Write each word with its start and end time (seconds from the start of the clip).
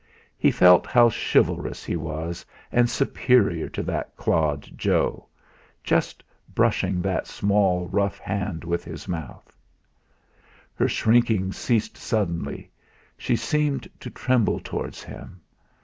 He 0.35 0.49
felt 0.49 0.87
how 0.87 1.11
chivalrous 1.11 1.83
he 1.85 1.95
was, 1.95 2.43
and 2.71 2.89
superior 2.89 3.69
to 3.69 3.83
that 3.83 4.15
clod 4.17 4.67
Joe 4.75 5.27
just 5.83 6.23
brushing 6.55 7.03
that 7.03 7.27
small, 7.27 7.87
rough 7.87 8.17
hand 8.17 8.63
with 8.63 8.83
his 8.83 9.07
mouth 9.07 9.53
I 9.53 10.45
Her 10.73 10.87
shrinking 10.89 11.51
ceased 11.51 11.97
suddenly; 11.97 12.71
she 13.15 13.35
seemed 13.35 13.87
to 13.99 14.09
tremble 14.09 14.59
towards 14.59 15.03
him. 15.03 15.39